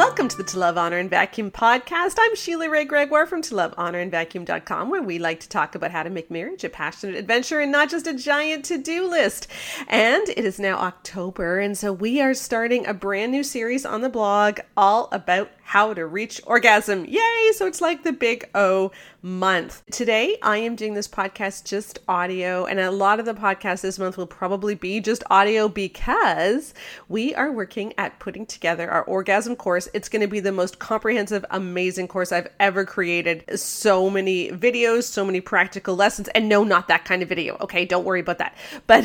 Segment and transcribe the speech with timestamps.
[0.00, 2.16] Welcome to the To Love, Honor, and Vacuum podcast.
[2.18, 5.74] I'm Sheila Wray Gregoire from To Love, Honor, and Vacuum.com, where we like to talk
[5.74, 9.06] about how to make marriage a passionate adventure and not just a giant to do
[9.06, 9.46] list.
[9.88, 14.00] And it is now October, and so we are starting a brand new series on
[14.00, 17.04] the blog all about how to reach orgasm.
[17.04, 17.52] Yay!
[17.52, 18.90] So it's like the big O
[19.22, 19.82] month.
[19.92, 23.98] Today, I am doing this podcast just audio, and a lot of the podcasts this
[23.98, 26.74] month will probably be just audio because
[27.08, 29.88] we are working at putting together our orgasm course.
[29.94, 33.44] It's going to be the most comprehensive, amazing course I've ever created.
[33.60, 37.56] So many videos, so many practical lessons, and no, not that kind of video.
[37.60, 38.56] Okay, don't worry about that.
[38.88, 39.04] But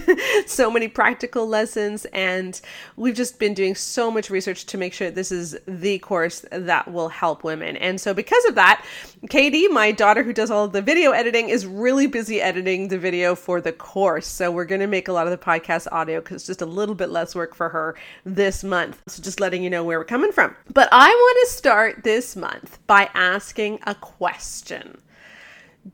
[0.46, 2.58] so many practical lessons, and
[2.96, 6.90] we've just been doing so much research to make sure this is the course that
[6.90, 7.76] will help women.
[7.76, 8.84] And so, because of that,
[9.28, 13.34] Katie, my daughter who does all the video editing, is really busy editing the video
[13.34, 14.26] for the course.
[14.26, 16.66] So, we're going to make a lot of the podcast audio because it's just a
[16.66, 19.02] little bit less work for her this month.
[19.08, 20.56] So, just letting you know where we're coming from.
[20.72, 24.98] But I want to start this month by asking a question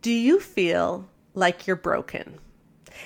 [0.00, 2.38] Do you feel like you're broken?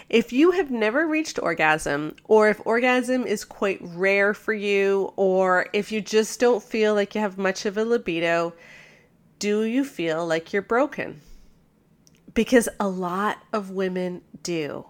[0.09, 5.67] If you have never reached orgasm, or if orgasm is quite rare for you, or
[5.73, 8.55] if you just don't feel like you have much of a libido,
[9.39, 11.21] do you feel like you're broken?
[12.35, 14.87] Because a lot of women do.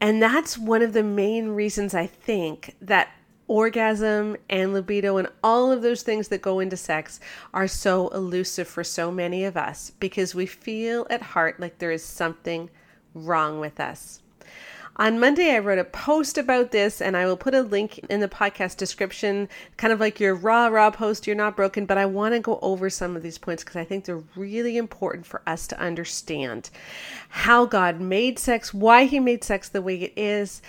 [0.00, 3.08] And that's one of the main reasons I think that
[3.46, 7.20] orgasm and libido and all of those things that go into sex
[7.52, 11.90] are so elusive for so many of us because we feel at heart like there
[11.90, 12.70] is something
[13.12, 14.22] wrong with us.
[14.96, 18.20] On Monday, I wrote a post about this, and I will put a link in
[18.20, 21.84] the podcast description, kind of like your raw, raw post, You're Not Broken.
[21.84, 24.76] But I want to go over some of these points because I think they're really
[24.76, 26.70] important for us to understand
[27.28, 30.62] how God made sex, why He made sex the way it is,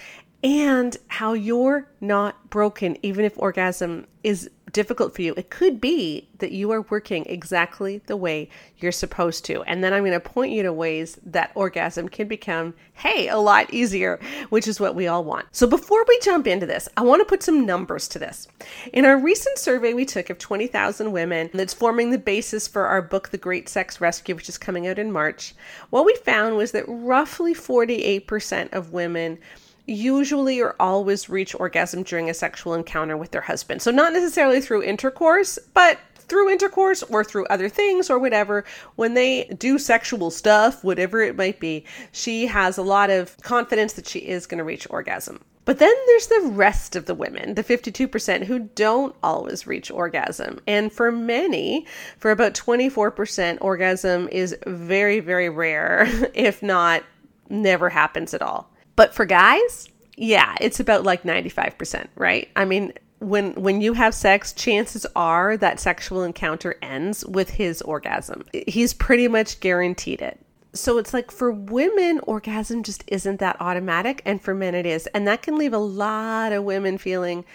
[0.45, 5.33] and how you're not broken, even if orgasm is difficult for you.
[5.37, 9.63] It could be that you are working exactly the way you're supposed to.
[9.63, 13.37] And then I'm going to point you to ways that orgasm can become, hey, a
[13.37, 14.19] lot easier,
[14.49, 15.47] which is what we all want.
[15.51, 18.47] So before we jump into this, I want to put some numbers to this.
[18.93, 23.01] In our recent survey we took of 20,000 women that's forming the basis for our
[23.01, 25.55] book, The Great Sex Rescue, which is coming out in March,
[25.89, 29.39] what we found was that roughly 48% of women
[29.87, 33.81] usually or always reach orgasm during a sexual encounter with their husband.
[33.81, 39.13] So, not necessarily through intercourse, but through intercourse or through other things or whatever, when
[39.13, 44.07] they do sexual stuff, whatever it might be, she has a lot of confidence that
[44.07, 45.39] she is going to reach orgasm.
[45.65, 50.59] But then there's the rest of the women, the 52% who don't always reach orgasm.
[50.67, 51.87] And for many,
[52.19, 57.03] for about 24%, orgasm is very, very rare, if not
[57.49, 58.71] never happens at all.
[58.95, 62.49] But for guys, yeah, it's about like 95%, right?
[62.55, 67.81] I mean, when when you have sex, chances are that sexual encounter ends with his
[67.81, 68.43] orgasm.
[68.67, 70.39] He's pretty much guaranteed it.
[70.73, 75.07] So it's like for women, orgasm just isn't that automatic, and for men, it is.
[75.07, 77.45] And that can leave a lot of women feeling,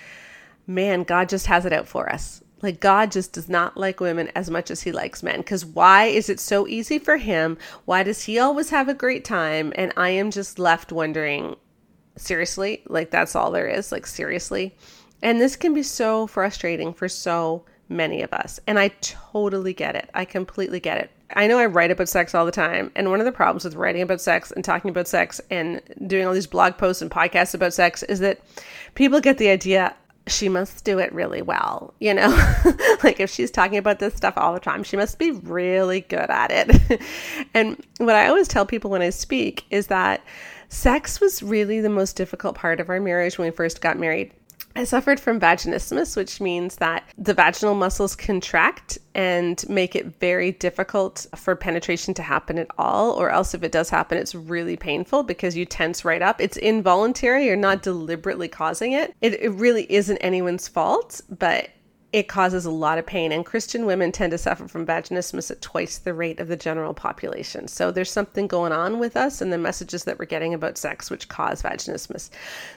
[0.66, 2.42] man, God just has it out for us.
[2.62, 5.38] Like, God just does not like women as much as he likes men.
[5.38, 7.56] Because why is it so easy for him?
[7.84, 9.72] Why does he always have a great time?
[9.76, 11.56] And I am just left wondering,
[12.16, 12.82] seriously?
[12.87, 13.93] Like, that's all there is?
[13.93, 14.75] Like, seriously?
[15.22, 18.60] And this can be so frustrating for so many of us.
[18.66, 20.09] And I totally get it.
[20.15, 21.10] I completely get it.
[21.34, 22.91] I know I write about sex all the time.
[22.94, 26.26] And one of the problems with writing about sex and talking about sex and doing
[26.26, 28.41] all these blog posts and podcasts about sex is that
[28.94, 29.94] people get the idea
[30.30, 32.28] she must do it really well, you know?
[33.04, 36.30] like if she's talking about this stuff all the time, she must be really good
[36.30, 37.00] at it.
[37.54, 40.22] and what I always tell people when I speak is that
[40.69, 44.32] sex was really the most difficult part of our marriage when we first got married.
[44.76, 50.53] I suffered from vaginismus, which means that the vaginal muscles contract and make it very
[50.53, 54.76] difficult for penetration to happen at all, or else if it does happen, it's really
[54.76, 56.40] painful because you tense right up.
[56.40, 59.14] It's involuntary, you're not deliberately causing it.
[59.20, 61.70] It, it really isn't anyone's fault, but
[62.12, 65.62] it causes a lot of pain, and Christian women tend to suffer from vaginismus at
[65.62, 67.69] twice the rate of the general population.
[67.69, 71.08] So there's something going on with us and the messages that we're getting about sex,
[71.11, 72.31] which cause vaginismus.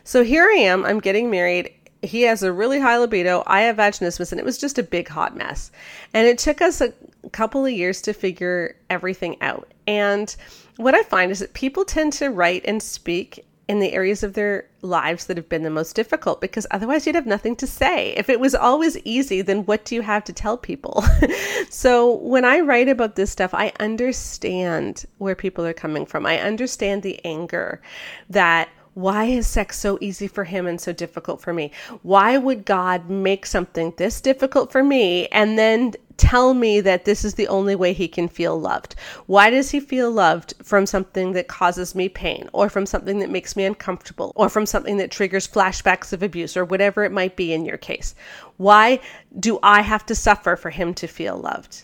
[0.04, 1.74] So here I am, I'm getting married
[2.04, 3.44] he has a really high libido.
[3.48, 5.72] I have vaginismus, and it was just a big hot mess.
[6.14, 6.94] And it took us a
[7.32, 9.72] couple of years to figure everything out.
[9.88, 10.36] And
[10.78, 14.34] what I find is that people tend to write and speak in the areas of
[14.34, 18.10] their lives that have been the most difficult because otherwise you'd have nothing to say.
[18.18, 21.04] If it was always easy, then what do you have to tell people?
[21.70, 26.26] so when I write about this stuff, I understand where people are coming from.
[26.26, 27.82] I understand the anger
[28.30, 31.72] that Why is sex so easy for him and so difficult for me?
[32.04, 37.26] Why would God make something this difficult for me and then tell me that this
[37.26, 38.96] is the only way he can feel loved?
[39.26, 43.32] Why does he feel loved from something that causes me pain or from something that
[43.32, 47.36] makes me uncomfortable or from something that triggers flashbacks of abuse or whatever it might
[47.36, 48.14] be in your case?
[48.58, 49.00] Why
[49.40, 51.84] do I have to suffer for him to feel loved?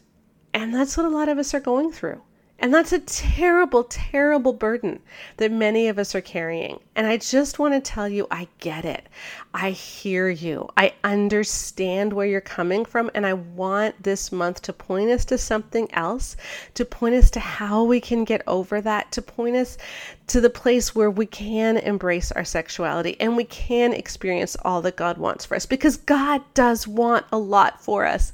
[0.53, 2.21] And that's what a lot of us are going through.
[2.61, 4.99] And that's a terrible, terrible burden
[5.37, 6.79] that many of us are carrying.
[6.95, 9.07] And I just want to tell you, I get it.
[9.51, 10.69] I hear you.
[10.77, 13.09] I understand where you're coming from.
[13.15, 16.37] And I want this month to point us to something else,
[16.75, 19.79] to point us to how we can get over that, to point us
[20.27, 24.97] to the place where we can embrace our sexuality and we can experience all that
[24.97, 28.31] God wants for us because God does want a lot for us.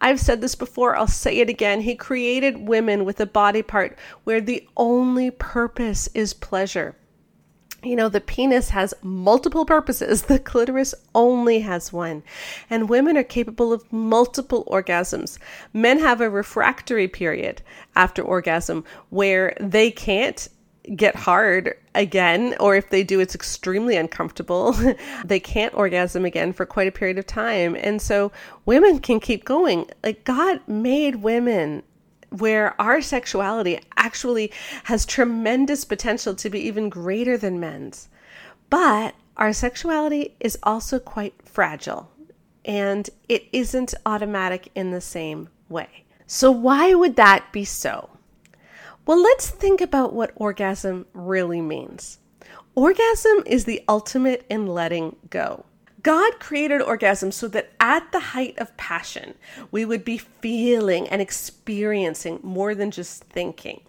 [0.00, 1.80] I've said this before, I'll say it again.
[1.82, 6.96] He created women with a body part where the only purpose is pleasure.
[7.82, 10.22] You know, the penis has multiple purposes.
[10.28, 12.22] The clitoris only has one.
[12.68, 15.38] And women are capable of multiple orgasms.
[15.72, 17.62] Men have a refractory period
[17.94, 20.48] after orgasm where they can't
[20.96, 24.72] get hard again, or if they do, it's extremely uncomfortable.
[25.24, 27.76] they can't orgasm again for quite a period of time.
[27.76, 28.32] And so
[28.64, 29.86] women can keep going.
[30.02, 31.82] Like God made women
[32.30, 34.52] where our sexuality actually
[34.84, 38.08] has tremendous potential to be even greater than men's.
[38.70, 42.10] But our sexuality is also quite fragile
[42.64, 46.04] and it isn't automatic in the same way.
[46.26, 48.10] So, why would that be so?
[49.06, 52.18] Well, let's think about what orgasm really means.
[52.74, 55.64] Orgasm is the ultimate in letting go.
[56.02, 59.34] God created orgasm so that at the height of passion,
[59.70, 63.80] we would be feeling and experiencing more than just thinking.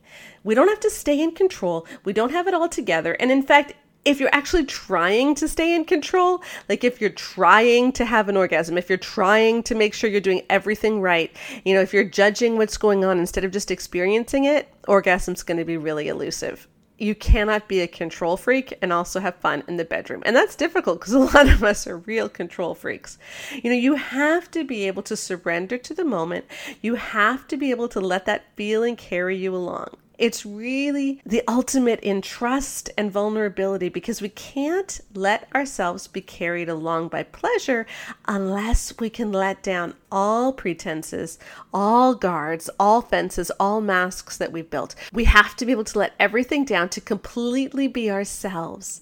[0.44, 1.86] We don't have to stay in control.
[2.04, 3.14] We don't have it all together.
[3.20, 3.74] And in fact,
[4.06, 8.38] if you're actually trying to stay in control, like if you're trying to have an
[8.38, 11.36] orgasm, if you're trying to make sure you're doing everything right,
[11.66, 15.58] you know, if you're judging what's going on instead of just experiencing it, orgasm's going
[15.58, 16.68] to be really elusive.
[17.00, 20.22] You cannot be a control freak and also have fun in the bedroom.
[20.26, 23.18] And that's difficult because a lot of us are real control freaks.
[23.52, 26.46] You know, you have to be able to surrender to the moment.
[26.82, 29.98] You have to be able to let that feeling carry you along.
[30.20, 36.68] It's really the ultimate in trust and vulnerability because we can't let ourselves be carried
[36.68, 37.88] along by pleasure
[38.28, 41.40] unless we can let down all pretenses,
[41.74, 44.94] all guards, all fences, all masks that we've built.
[45.14, 49.00] We have to be able to let everything down to completely be ourselves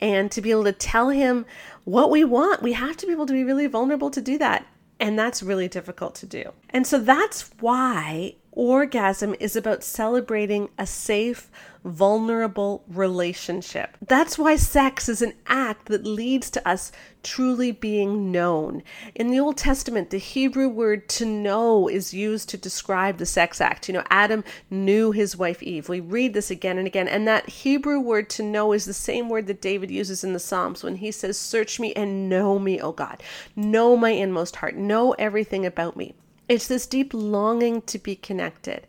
[0.00, 1.44] and to be able to tell Him
[1.84, 2.62] what we want.
[2.62, 4.66] We have to be able to be really vulnerable to do that.
[4.98, 6.52] And that's really difficult to do.
[6.70, 11.50] And so that's why orgasm is about celebrating a safe,
[11.84, 13.96] vulnerable relationship.
[14.06, 16.92] That's why sex is an act that leads to us
[17.22, 18.82] truly being known.
[19.14, 23.60] In the Old Testament, the Hebrew word to know is used to describe the sex
[23.60, 23.88] act.
[23.88, 25.88] You know, Adam knew his wife Eve.
[25.88, 27.08] We read this again and again.
[27.08, 30.38] And that Hebrew word to know is the same word that David uses in the
[30.38, 33.22] Psalms when he says, Search me and know me, O God.
[33.56, 34.76] Know my inmost heart.
[34.76, 36.14] Know everything about me.
[36.48, 38.86] It's this deep longing to be connected.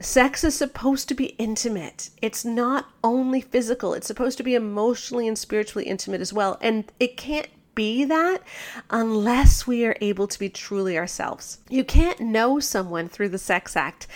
[0.00, 2.10] Sex is supposed to be intimate.
[2.20, 6.58] It's not only physical, it's supposed to be emotionally and spiritually intimate as well.
[6.60, 8.42] And it can't be that
[8.90, 11.58] unless we are able to be truly ourselves.
[11.68, 14.06] You can't know someone through the sex act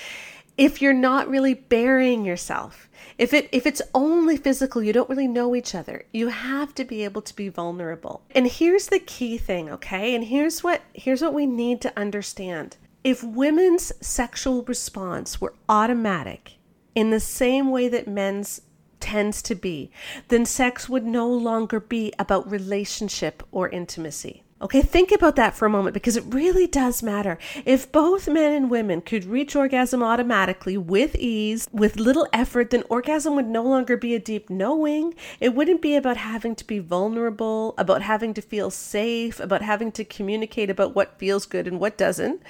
[0.56, 2.88] if you're not really burying yourself.
[3.18, 6.04] If it if it's only physical, you don't really know each other.
[6.12, 8.22] You have to be able to be vulnerable.
[8.30, 10.14] And here's the key thing, okay?
[10.14, 12.76] And here's what here's what we need to understand.
[13.04, 16.54] If women's sexual response were automatic
[16.94, 18.62] in the same way that men's
[18.98, 19.90] tends to be,
[20.28, 24.42] then sex would no longer be about relationship or intimacy.
[24.58, 27.36] Okay, think about that for a moment because it really does matter.
[27.66, 32.82] If both men and women could reach orgasm automatically with ease, with little effort, then
[32.88, 35.14] orgasm would no longer be a deep knowing.
[35.40, 39.92] It wouldn't be about having to be vulnerable, about having to feel safe, about having
[39.92, 42.42] to communicate about what feels good and what doesn't.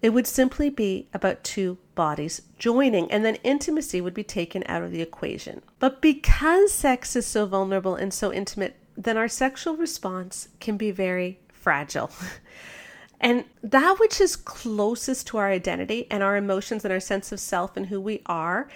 [0.00, 4.82] It would simply be about two bodies joining, and then intimacy would be taken out
[4.82, 5.62] of the equation.
[5.80, 10.92] But because sex is so vulnerable and so intimate, then our sexual response can be
[10.92, 12.10] very fragile.
[13.20, 17.38] and that which is closest to our identity and our emotions and our sense of
[17.38, 18.70] self and who we are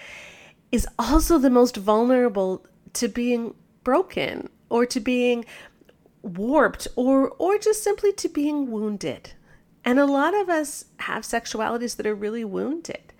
[0.70, 5.46] is also the most vulnerable to being broken or to being
[6.20, 9.32] warped or or just simply to being wounded.
[9.86, 13.11] And a lot of us have sexualities that are really wounded.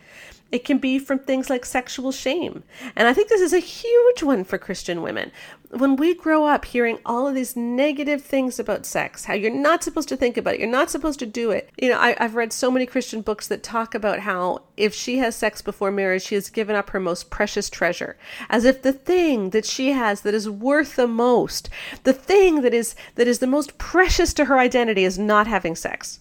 [0.52, 2.62] It can be from things like sexual shame.
[2.94, 5.32] And I think this is a huge one for Christian women.
[5.71, 9.82] When we grow up hearing all of these negative things about sex, how you're not
[9.82, 11.71] supposed to think about it, you're not supposed to do it.
[11.78, 15.16] You know, I, have read so many Christian books that talk about how if she
[15.18, 18.18] has sex before marriage, she has given up her most precious treasure.
[18.50, 21.71] As if the thing that she has that is worth the most,
[22.02, 25.75] the thing that is that is the most precious to her identity is not having
[25.75, 26.21] sex.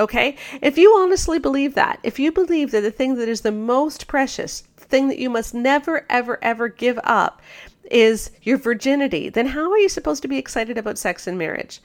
[0.00, 0.36] Okay?
[0.62, 4.06] If you honestly believe that, if you believe that the thing that is the most
[4.06, 7.42] precious, the thing that you must never, ever, ever give up
[7.90, 11.80] is your virginity, then how are you supposed to be excited about sex and marriage?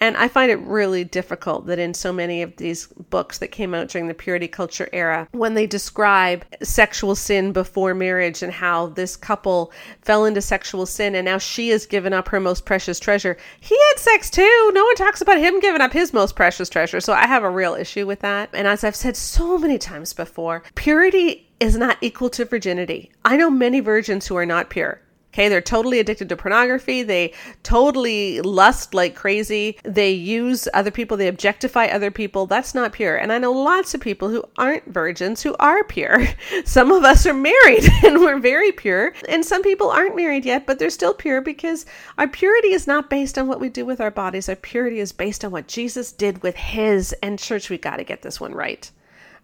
[0.00, 3.74] And I find it really difficult that in so many of these books that came
[3.74, 8.86] out during the purity culture era, when they describe sexual sin before marriage and how
[8.88, 12.98] this couple fell into sexual sin and now she has given up her most precious
[12.98, 14.70] treasure, he had sex too.
[14.74, 17.00] No one talks about him giving up his most precious treasure.
[17.00, 18.50] So I have a real issue with that.
[18.52, 23.10] And as I've said so many times before, purity is not equal to virginity.
[23.24, 25.00] I know many virgins who are not pure.
[25.32, 27.04] Okay, they're totally addicted to pornography.
[27.04, 29.78] They totally lust like crazy.
[29.84, 32.46] They use other people, they objectify other people.
[32.46, 33.16] That's not pure.
[33.16, 36.26] And I know lots of people who aren't virgins who are pure.
[36.64, 39.14] Some of us are married and we're very pure.
[39.28, 41.86] And some people aren't married yet, but they're still pure because
[42.18, 44.48] our purity is not based on what we do with our bodies.
[44.48, 47.14] Our purity is based on what Jesus did with his.
[47.22, 48.90] And, church, we got to get this one right.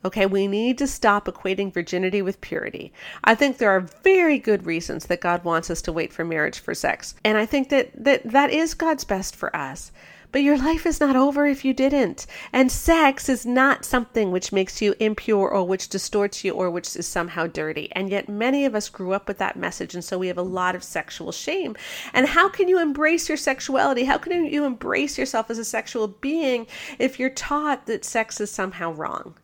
[0.06, 2.92] Okay, we need to stop equating virginity with purity.
[3.24, 6.60] I think there are very good reasons that God wants us to wait for marriage
[6.60, 7.16] for sex.
[7.24, 9.90] And I think that that, that is God's best for us.
[10.30, 12.24] But your life is not over if you didn't.
[12.52, 16.94] And sex is not something which makes you impure or which distorts you or which
[16.94, 17.88] is somehow dirty.
[17.90, 19.92] And yet, many of us grew up with that message.
[19.92, 21.74] And so we have a lot of sexual shame.
[22.12, 24.04] And how can you embrace your sexuality?
[24.04, 26.68] How can you embrace yourself as a sexual being
[27.00, 29.34] if you're taught that sex is somehow wrong?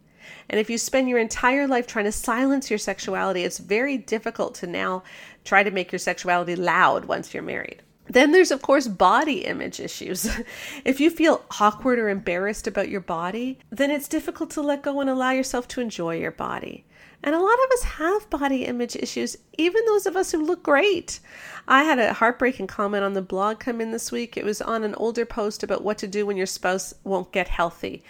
[0.52, 4.54] And if you spend your entire life trying to silence your sexuality, it's very difficult
[4.56, 5.02] to now
[5.44, 7.82] try to make your sexuality loud once you're married.
[8.04, 10.28] Then there's, of course, body image issues.
[10.84, 15.00] if you feel awkward or embarrassed about your body, then it's difficult to let go
[15.00, 16.84] and allow yourself to enjoy your body.
[17.22, 20.62] And a lot of us have body image issues, even those of us who look
[20.62, 21.20] great.
[21.68, 24.36] I had a heartbreaking comment on the blog come in this week.
[24.36, 27.48] It was on an older post about what to do when your spouse won't get
[27.48, 28.02] healthy.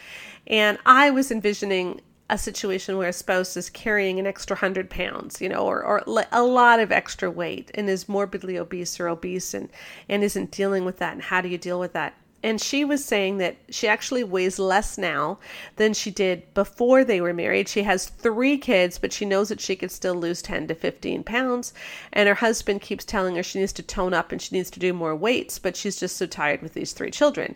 [0.47, 2.01] And I was envisioning
[2.33, 6.03] a situation where a spouse is carrying an extra hundred pounds, you know, or, or
[6.33, 9.69] a lot of extra weight and is morbidly obese or obese and,
[10.09, 11.13] and isn't dealing with that.
[11.13, 12.15] And how do you deal with that?
[12.43, 15.39] And she was saying that she actually weighs less now
[15.77, 17.69] than she did before they were married.
[17.69, 21.23] She has three kids, but she knows that she could still lose 10 to 15
[21.23, 21.73] pounds.
[22.13, 24.81] And her husband keeps telling her she needs to tone up and she needs to
[24.81, 27.55] do more weights, but she's just so tired with these three children.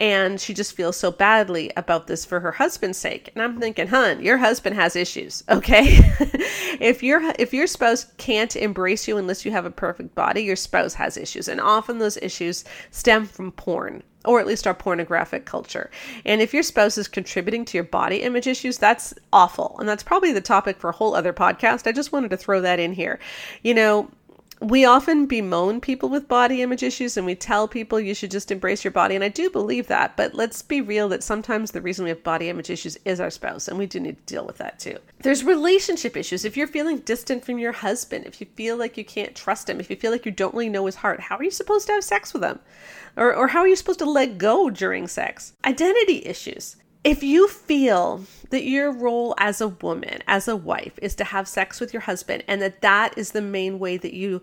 [0.00, 3.30] And she just feels so badly about this for her husband's sake.
[3.34, 5.84] And I'm thinking, hun, your husband has issues, okay?
[6.80, 10.56] if your if your spouse can't embrace you unless you have a perfect body, your
[10.56, 11.46] spouse has issues.
[11.46, 15.90] And often those issues stem from porn or at least our pornographic culture.
[16.24, 19.76] And if your spouse is contributing to your body image issues, that's awful.
[19.78, 21.86] And that's probably the topic for a whole other podcast.
[21.86, 23.18] I just wanted to throw that in here.
[23.62, 24.10] You know,
[24.60, 28.50] we often bemoan people with body image issues and we tell people you should just
[28.50, 29.14] embrace your body.
[29.14, 32.22] And I do believe that, but let's be real that sometimes the reason we have
[32.22, 34.98] body image issues is our spouse, and we do need to deal with that too.
[35.20, 36.44] There's relationship issues.
[36.44, 39.80] If you're feeling distant from your husband, if you feel like you can't trust him,
[39.80, 41.94] if you feel like you don't really know his heart, how are you supposed to
[41.94, 42.58] have sex with him?
[43.16, 45.54] Or, or how are you supposed to let go during sex?
[45.64, 51.14] Identity issues if you feel that your role as a woman as a wife is
[51.14, 54.42] to have sex with your husband and that that is the main way that you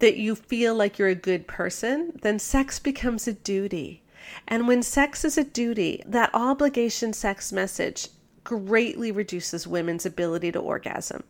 [0.00, 4.02] that you feel like you're a good person then sex becomes a duty.
[4.48, 8.08] And when sex is a duty that obligation sex message
[8.42, 11.24] greatly reduces women's ability to orgasm.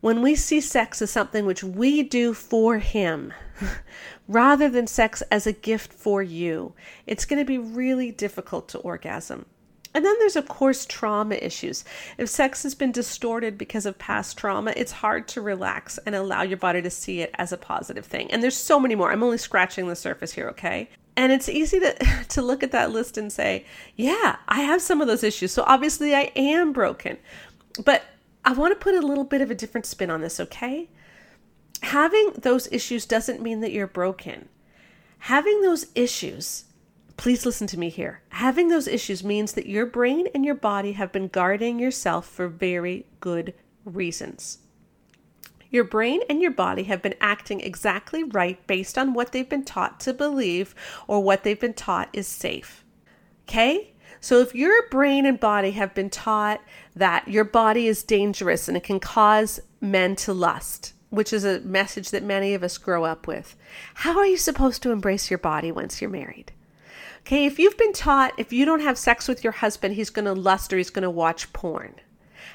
[0.00, 3.32] When we see sex as something which we do for him
[4.28, 6.74] rather than sex as a gift for you
[7.08, 9.46] it's going to be really difficult to orgasm
[9.96, 11.82] and then there's, of course, trauma issues.
[12.18, 16.42] If sex has been distorted because of past trauma, it's hard to relax and allow
[16.42, 18.30] your body to see it as a positive thing.
[18.30, 19.10] And there's so many more.
[19.10, 20.90] I'm only scratching the surface here, okay?
[21.16, 21.94] And it's easy to,
[22.28, 23.64] to look at that list and say,
[23.96, 25.50] yeah, I have some of those issues.
[25.52, 27.16] So obviously I am broken.
[27.82, 28.02] But
[28.44, 30.90] I want to put a little bit of a different spin on this, okay?
[31.80, 34.50] Having those issues doesn't mean that you're broken.
[35.20, 36.65] Having those issues
[37.16, 38.20] Please listen to me here.
[38.28, 42.48] Having those issues means that your brain and your body have been guarding yourself for
[42.48, 43.54] very good
[43.84, 44.58] reasons.
[45.70, 49.64] Your brain and your body have been acting exactly right based on what they've been
[49.64, 50.74] taught to believe
[51.06, 52.84] or what they've been taught is safe.
[53.48, 53.94] Okay?
[54.20, 56.60] So if your brain and body have been taught
[56.94, 61.60] that your body is dangerous and it can cause men to lust, which is a
[61.60, 63.56] message that many of us grow up with,
[63.94, 66.52] how are you supposed to embrace your body once you're married?
[67.26, 70.26] Okay, if you've been taught if you don't have sex with your husband, he's going
[70.26, 71.96] to lust or he's going to watch porn.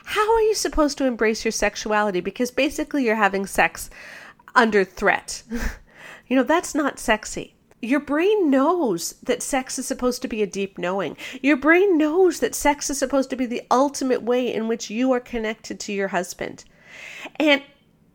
[0.06, 2.22] How are you supposed to embrace your sexuality?
[2.22, 3.90] Because basically you're having sex
[4.56, 5.44] under threat.
[6.28, 7.54] you know, that's not sexy.
[7.82, 11.18] Your brain knows that sex is supposed to be a deep knowing.
[11.42, 15.12] Your brain knows that sex is supposed to be the ultimate way in which you
[15.12, 16.64] are connected to your husband.
[17.38, 17.62] And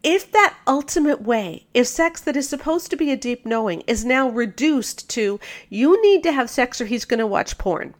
[0.06, 4.04] if that ultimate way, if sex that is supposed to be a deep knowing is
[4.04, 7.92] now reduced to you need to have sex or he's going to watch porn,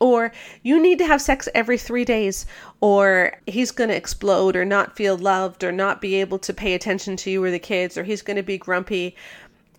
[0.00, 0.32] or
[0.64, 2.46] you need to have sex every three days,
[2.80, 6.74] or he's going to explode or not feel loved or not be able to pay
[6.74, 9.14] attention to you or the kids, or he's going to be grumpy.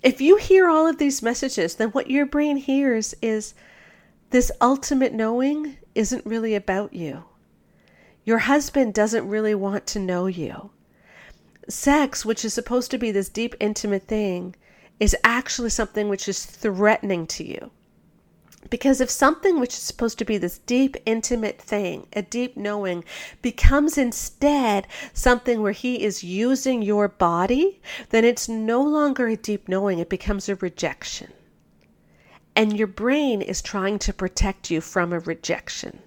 [0.01, 3.55] If you hear all of these messages, then what your brain hears is
[4.29, 7.25] this ultimate knowing isn't really about you.
[8.23, 10.71] Your husband doesn't really want to know you
[11.70, 14.55] sex, which is supposed to be this deep, intimate thing,
[15.00, 17.72] is actually something which is threatening to you.
[18.70, 23.03] Because if something which is supposed to be this deep, intimate thing, a deep knowing,
[23.41, 29.67] becomes instead something where he is using your body, then it's no longer a deep
[29.67, 31.34] knowing, it becomes a rejection.
[32.55, 36.01] And your brain is trying to protect you from a rejection.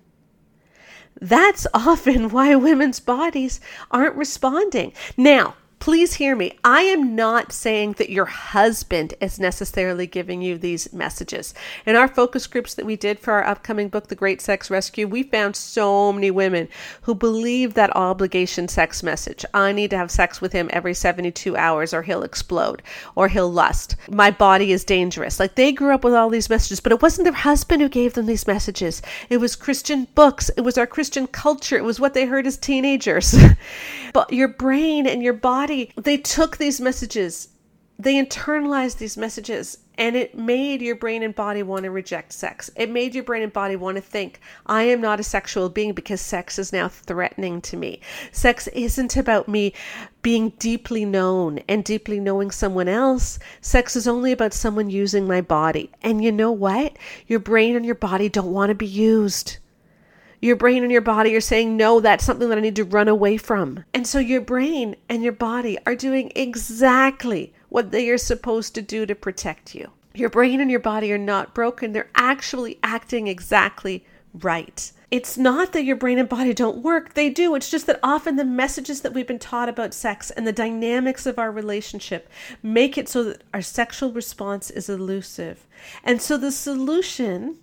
[1.20, 4.92] That's often why women's bodies aren't responding.
[5.16, 6.58] Now, Please hear me.
[6.64, 11.54] I am not saying that your husband is necessarily giving you these messages.
[11.84, 15.06] In our focus groups that we did for our upcoming book, The Great Sex Rescue,
[15.06, 16.68] we found so many women
[17.02, 19.44] who believe that obligation sex message.
[19.54, 22.82] I need to have sex with him every 72 hours or he'll explode
[23.14, 23.94] or he'll lust.
[24.10, 25.38] My body is dangerous.
[25.38, 28.14] Like they grew up with all these messages, but it wasn't their husband who gave
[28.14, 29.02] them these messages.
[29.30, 32.56] It was Christian books, it was our Christian culture, it was what they heard as
[32.56, 33.36] teenagers.
[34.12, 37.48] but your brain and your body body, they took these messages,
[37.98, 42.70] they internalized these messages, and it made your brain and body want to reject sex.
[42.76, 45.92] It made your brain and body want to think, I am not a sexual being
[45.92, 48.00] because sex is now threatening to me.
[48.30, 49.72] Sex isn't about me
[50.22, 53.40] being deeply known and deeply knowing someone else.
[53.60, 55.90] Sex is only about someone using my body.
[56.00, 56.96] And you know what?
[57.26, 59.56] Your brain and your body don't want to be used.
[60.40, 63.08] Your brain and your body are saying, no, that's something that I need to run
[63.08, 63.84] away from.
[63.94, 68.82] And so your brain and your body are doing exactly what they are supposed to
[68.82, 69.90] do to protect you.
[70.14, 74.92] Your brain and your body are not broken, they're actually acting exactly right.
[75.10, 77.54] It's not that your brain and body don't work, they do.
[77.54, 81.26] It's just that often the messages that we've been taught about sex and the dynamics
[81.26, 82.28] of our relationship
[82.62, 85.66] make it so that our sexual response is elusive.
[86.02, 87.58] And so the solution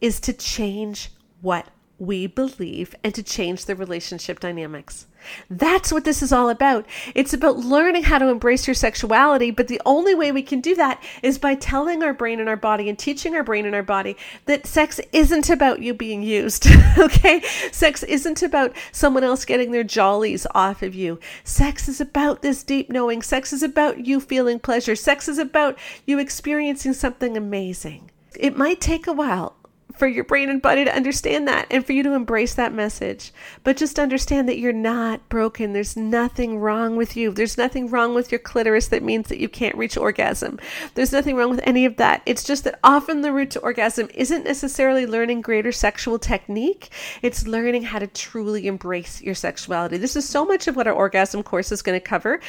[0.00, 5.06] is to change what we believe and to change the relationship dynamics.
[5.48, 6.86] That's what this is all about.
[7.14, 10.74] It's about learning how to embrace your sexuality, but the only way we can do
[10.74, 13.82] that is by telling our brain and our body and teaching our brain and our
[13.82, 16.66] body that sex isn't about you being used.
[16.98, 17.40] okay?
[17.72, 21.18] Sex isn't about someone else getting their jollies off of you.
[21.42, 23.22] Sex is about this deep knowing.
[23.22, 24.96] Sex is about you feeling pleasure.
[24.96, 28.10] Sex is about you experiencing something amazing.
[28.38, 29.56] It might take a while
[29.96, 33.32] for your brain and body to understand that and for you to embrace that message.
[33.62, 35.72] But just understand that you're not broken.
[35.72, 37.32] There's nothing wrong with you.
[37.32, 40.58] There's nothing wrong with your clitoris that means that you can't reach orgasm.
[40.94, 42.22] There's nothing wrong with any of that.
[42.26, 46.90] It's just that often the route to orgasm isn't necessarily learning greater sexual technique,
[47.22, 49.96] it's learning how to truly embrace your sexuality.
[49.96, 52.40] This is so much of what our orgasm course is going to cover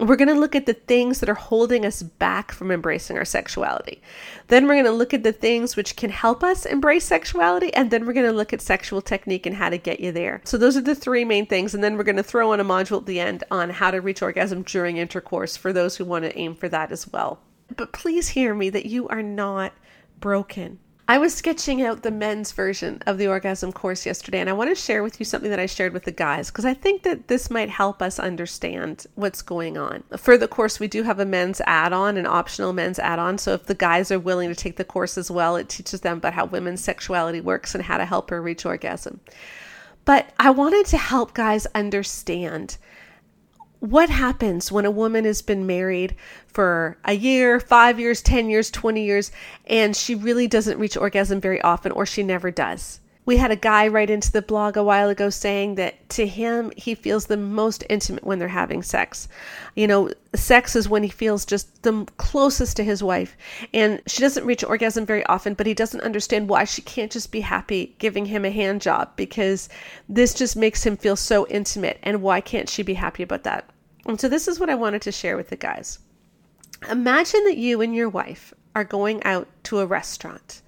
[0.00, 3.24] we're going to look at the things that are holding us back from embracing our
[3.24, 4.00] sexuality.
[4.48, 7.72] Then we're going to look at the things which can help us embrace sexuality.
[7.74, 10.40] And then we're going to look at sexual technique and how to get you there.
[10.44, 11.74] So, those are the three main things.
[11.74, 14.00] And then we're going to throw in a module at the end on how to
[14.00, 17.40] reach orgasm during intercourse for those who want to aim for that as well.
[17.76, 19.72] But please hear me that you are not
[20.18, 20.78] broken.
[21.10, 24.70] I was sketching out the men's version of the orgasm course yesterday, and I want
[24.70, 27.26] to share with you something that I shared with the guys because I think that
[27.26, 30.04] this might help us understand what's going on.
[30.16, 33.38] For the course, we do have a men's add on, an optional men's add on.
[33.38, 36.18] So if the guys are willing to take the course as well, it teaches them
[36.18, 39.18] about how women's sexuality works and how to help her reach orgasm.
[40.04, 42.78] But I wanted to help guys understand
[43.80, 46.14] what happens when a woman has been married
[46.46, 49.32] for a year, five years, 10 years, 20 years,
[49.66, 53.00] and she really doesn't reach orgasm very often, or she never does?
[53.30, 56.72] We had a guy write into the blog a while ago saying that to him,
[56.76, 59.28] he feels the most intimate when they're having sex.
[59.76, 63.36] You know, sex is when he feels just the closest to his wife.
[63.72, 67.30] And she doesn't reach orgasm very often, but he doesn't understand why she can't just
[67.30, 69.68] be happy giving him a hand job because
[70.08, 72.00] this just makes him feel so intimate.
[72.02, 73.70] And why can't she be happy about that?
[74.06, 76.00] And so, this is what I wanted to share with the guys.
[76.90, 80.62] Imagine that you and your wife are going out to a restaurant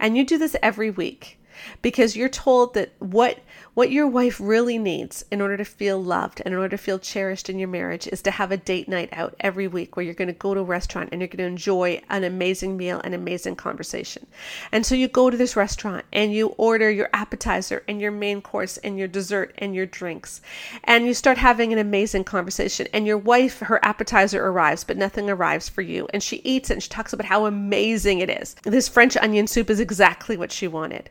[0.00, 1.38] and you do this every week
[1.82, 3.38] because you're told that what
[3.76, 6.98] what your wife really needs in order to feel loved and in order to feel
[6.98, 10.14] cherished in your marriage is to have a date night out every week where you're
[10.14, 13.14] going to go to a restaurant and you're going to enjoy an amazing meal and
[13.14, 14.26] amazing conversation.
[14.72, 18.40] And so you go to this restaurant and you order your appetizer and your main
[18.40, 20.40] course and your dessert and your drinks.
[20.84, 22.86] And you start having an amazing conversation.
[22.94, 26.08] And your wife, her appetizer arrives, but nothing arrives for you.
[26.14, 28.56] And she eats it and she talks about how amazing it is.
[28.62, 31.10] This French onion soup is exactly what she wanted.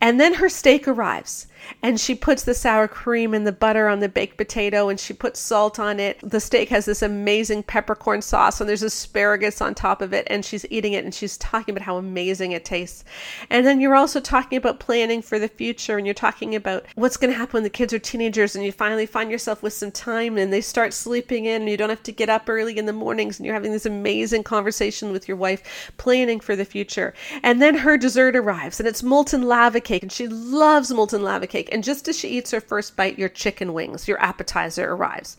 [0.00, 1.46] And then her steak arrives
[1.82, 5.12] and she puts the sour cream and the butter on the baked potato and she
[5.12, 6.18] puts salt on it.
[6.22, 10.44] The steak has this amazing peppercorn sauce and there's asparagus on top of it and
[10.44, 13.04] she's eating it and she's talking about how amazing it tastes.
[13.50, 17.18] And then you're also talking about planning for the future and you're talking about what's
[17.18, 19.90] going to happen when the kids are teenagers and you finally find yourself with some
[19.90, 22.86] time and they start sleeping in and you don't have to get up early in
[22.86, 27.12] the mornings and you're having this amazing conversation with your wife planning for the future.
[27.42, 31.46] And then her dessert arrives and it's molten lava cake and she loves molten lava
[31.46, 31.68] cake.
[31.72, 35.36] And just as she eats her first bite, your chicken wings, your appetizer arrives.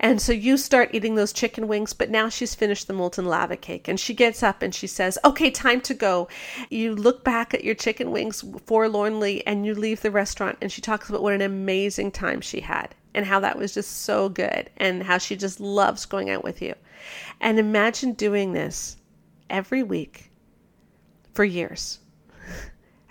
[0.00, 3.56] And so you start eating those chicken wings, but now she's finished the molten lava
[3.56, 3.86] cake.
[3.86, 6.28] And she gets up and she says, Okay, time to go.
[6.68, 10.58] You look back at your chicken wings forlornly and you leave the restaurant.
[10.60, 14.02] And she talks about what an amazing time she had and how that was just
[14.02, 16.74] so good and how she just loves going out with you.
[17.40, 18.96] And imagine doing this
[19.48, 20.30] every week
[21.32, 22.00] for years.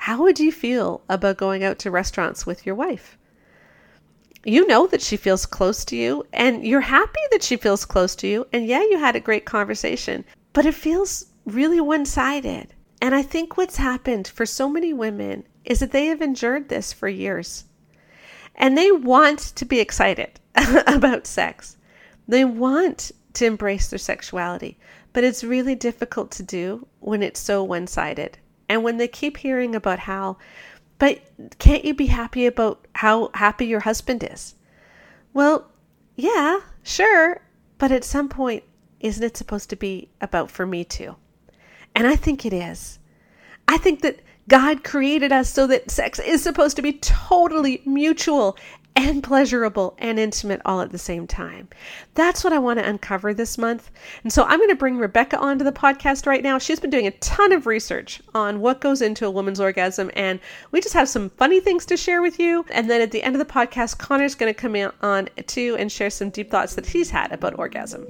[0.08, 3.18] How would you feel about going out to restaurants with your wife?
[4.44, 8.14] You know that she feels close to you, and you're happy that she feels close
[8.16, 8.46] to you.
[8.52, 12.74] And yeah, you had a great conversation, but it feels really one sided.
[13.02, 16.92] And I think what's happened for so many women is that they have endured this
[16.92, 17.64] for years.
[18.56, 20.38] And they want to be excited
[20.86, 21.78] about sex.
[22.28, 24.78] They want to embrace their sexuality,
[25.14, 28.38] but it's really difficult to do when it's so one sided.
[28.74, 30.38] And when they keep hearing about how,
[30.98, 31.22] but
[31.60, 34.56] can't you be happy about how happy your husband is?
[35.32, 35.70] Well,
[36.16, 37.40] yeah, sure.
[37.78, 38.64] But at some point,
[39.00, 41.16] isn't it supposed to be about for me too?
[41.94, 42.98] And I think it is.
[43.68, 48.58] I think that God created us so that sex is supposed to be totally mutual
[48.96, 51.68] and pleasurable and intimate all at the same time.
[52.14, 53.90] That's what I want to uncover this month.
[54.24, 56.60] And so I'm going to bring Rebecca onto the podcast right now.
[56.60, 60.40] She's been doing a ton of research on what goes into a woman's orgasm, and
[60.72, 62.66] we just have some funny things to share with you.
[62.72, 65.76] And then at the end of the podcast, Connor's going to come in on too
[65.80, 68.06] and share some deep thoughts that he's had about orgasm.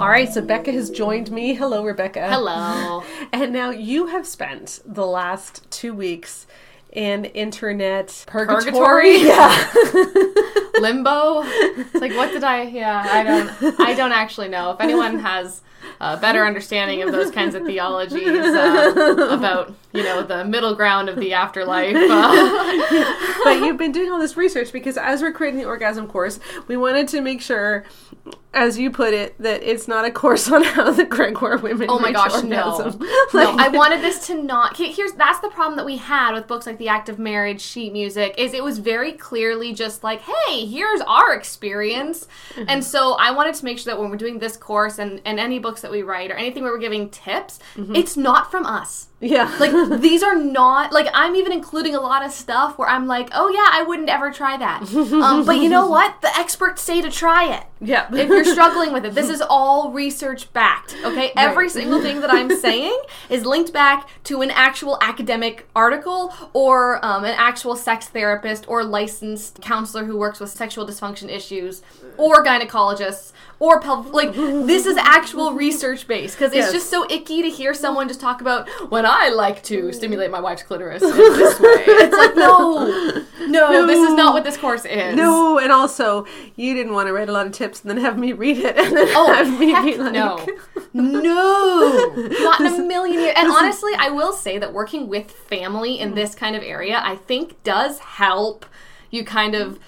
[0.00, 1.52] All right, so Becca has joined me.
[1.52, 2.26] Hello, Rebecca.
[2.28, 3.04] Hello.
[3.32, 6.46] And now you have spent the last two weeks
[6.92, 8.64] in internet purgatory.
[8.64, 9.22] purgatory?
[9.22, 9.70] Yeah.
[10.80, 11.42] Limbo.
[11.44, 14.72] It's like what did I yeah, I don't I don't actually know.
[14.72, 15.62] If anyone has
[16.00, 21.08] a better understanding of those kinds of theologies uh, about, you know, the middle ground
[21.08, 21.94] of the afterlife.
[21.96, 23.34] Uh.
[23.44, 26.76] but you've been doing all this research because as we're creating the orgasm course, we
[26.76, 27.84] wanted to make sure
[28.52, 31.88] as you put it, that it's not a course on how the Gregoire women.
[31.88, 32.98] Oh my gosh, orgasm.
[32.98, 33.06] no!
[33.32, 34.76] like, no, I wanted this to not.
[34.76, 37.92] Here's that's the problem that we had with books like The Act of Marriage, Sheet
[37.92, 42.64] Music, is it was very clearly just like, hey, here's our experience, mm-hmm.
[42.68, 45.38] and so I wanted to make sure that when we're doing this course and and
[45.38, 47.94] any books that we write or anything where we're giving tips, mm-hmm.
[47.94, 49.09] it's not from us.
[49.20, 49.54] Yeah.
[49.60, 53.28] like these are not like I'm even including a lot of stuff where I'm like,
[53.32, 54.82] oh yeah, I wouldn't ever try that.
[55.20, 56.20] Um, but you know what?
[56.22, 57.64] The experts say to try it.
[57.82, 58.08] Yeah.
[58.14, 60.96] if you're struggling with it, this is all research backed.
[61.04, 61.32] Okay.
[61.36, 67.04] Every single thing that I'm saying is linked back to an actual academic article or
[67.04, 71.82] um, an actual sex therapist or licensed counselor who works with sexual dysfunction issues
[72.16, 74.12] or gynecologists or pelvic.
[74.12, 76.72] Like this is actual research based because it's yes.
[76.72, 79.94] just so icky to hear someone just talk about when I like to mm.
[79.94, 81.84] stimulate my wife's clitoris in this way.
[81.86, 82.86] It's like no,
[83.46, 85.14] no, no, this is not what this course is.
[85.14, 88.18] No, and also you didn't want to write a lot of tips and then have
[88.18, 90.44] me read it and then oh, have me be like, no,
[90.94, 93.34] no, not in a million years.
[93.36, 96.14] And honestly, I will say that working with family in mm.
[96.14, 98.64] this kind of area, I think does help
[99.10, 99.78] you kind of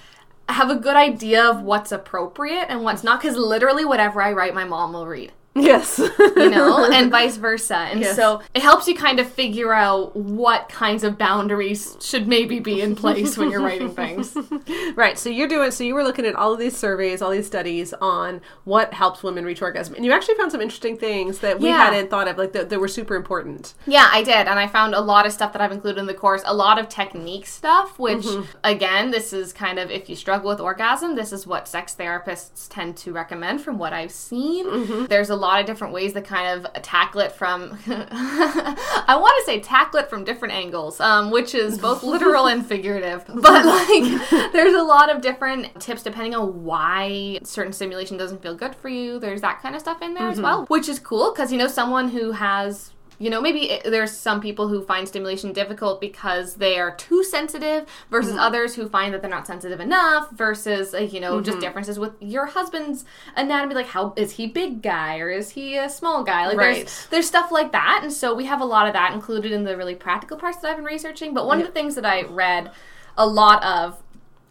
[0.49, 4.53] have a good idea of what's appropriate and what's not because literally whatever i write
[4.53, 5.99] my mom will read Yes.
[5.99, 7.75] you know, and vice versa.
[7.77, 8.15] And Yes.
[8.15, 12.81] so it helps you kind of figure out what kinds of boundaries should maybe be
[12.81, 14.35] in place when you're writing things.
[14.95, 15.17] Right.
[15.17, 15.71] So you're doing.
[15.71, 19.23] So you were looking at all of these surveys, all these studies on what helps
[19.23, 21.77] women reach orgasm, and you actually found some interesting things that we Yeah.
[21.85, 23.73] hadn't thought of, like that, that were super important.
[23.87, 24.47] Yeah, I did.
[24.47, 26.77] And I found a lot of stuff that I've included in the course, a lot
[26.79, 28.43] of technique stuff, which, Mm-hmm.
[28.63, 32.67] again, this is kind of if you struggle with orgasm, this is what sex therapists
[32.69, 34.65] tend to recommend from what I've seen.
[34.65, 35.05] Mm-hmm.
[35.05, 39.45] There's a lot of different ways to kind of tackle it from, I want to
[39.45, 43.25] say tackle it from different angles, um, which is both literal and figurative.
[43.43, 48.55] But, like, there's a lot of different tips depending on why certain stimulation doesn't feel
[48.55, 49.19] good for you.
[49.19, 50.43] There's that kind of stuff in there as Mm-hmm.
[50.43, 54.11] well, which is cool because, you know, someone who has you know, maybe it, there's
[54.11, 58.39] some people who find stimulation difficult because they are too sensitive versus Mm-hmm.
[58.39, 61.43] others who find that they're not sensitive enough versus like, you know, Mm-hmm.
[61.43, 65.77] just differences with your husband's anatomy like how is he big guy or is he
[65.77, 66.47] a small guy?
[66.47, 66.75] Like Right.
[66.85, 69.63] there's there's stuff like that and so we have a lot of that included in
[69.63, 72.23] the really practical parts that I've been researching, but one of the things that I
[72.23, 72.71] read
[73.17, 74.01] a lot of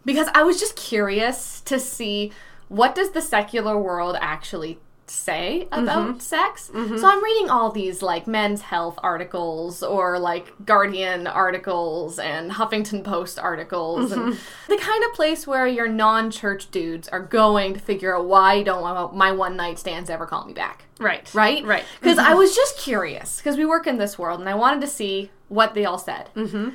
[0.05, 2.33] because I was just curious to see
[2.68, 4.79] what does the secular world actually
[5.12, 6.18] say about Mm-hmm.
[6.18, 6.70] sex.
[6.72, 13.05] So I'm reading all these like men's health articles or like Guardian articles and Huffington
[13.05, 14.20] Post articles Mm-hmm.
[14.31, 18.62] and the kind of place where your non-church dudes are going to figure out why
[18.62, 20.85] don't my one night stands ever call me back.
[20.98, 21.33] Right.
[21.35, 21.64] Right?
[21.64, 21.85] Right.
[22.01, 24.87] Because I was just curious because we work in this world and I wanted to
[24.87, 26.31] see what they all said.
[26.35, 26.70] Mm-hmm.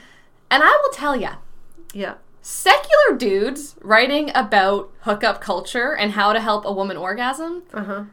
[0.52, 1.30] And I will tell you,
[1.93, 2.15] Yeah.
[2.41, 8.04] secular dudes writing about hookup culture and how to help a woman orgasm Uh huh.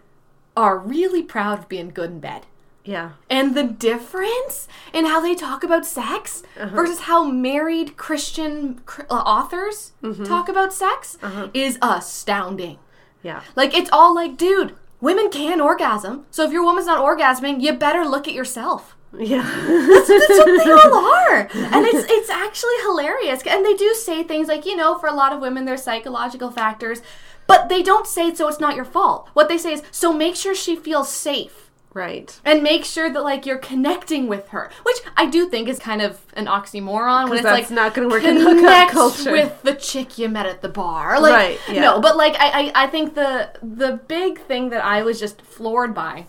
[0.57, 2.47] Are really proud of being good in bed.
[2.85, 3.13] Yeah.
[3.31, 6.75] And the difference in how they talk about sex uh-huh.
[6.75, 10.25] versus how married Christian uh, authors mm-hmm.
[10.25, 11.49] talk about sex uh-huh.
[11.55, 12.79] is astounding.
[13.23, 13.43] Yeah.
[13.57, 16.27] Like, it's all like, dude, women can orgasm.
[16.31, 18.95] So if your woman's not orgasming, you better look at yourself.
[19.19, 19.43] Yeah.
[19.43, 20.95] That's what they all
[21.29, 23.43] are, and it's it's actually hilarious.
[23.47, 26.51] And they do say things like, you know, for a lot of women, there's psychological
[26.51, 27.01] factors,
[27.47, 29.29] but they don't say it so it's not your fault.
[29.35, 31.71] What they say is, so make sure she feels safe.
[31.93, 32.41] right.
[32.45, 36.03] And make sure that like you're connecting with her, which I do think is kind
[36.03, 39.31] of an oxymoron when it's that's like not gonna work in hookup culture.
[39.33, 41.21] with the chick you met at the bar.
[41.21, 41.83] Like, Right, yeah.
[41.83, 45.41] No, but like I, I I think the the big thing that I was just
[45.43, 46.27] floored by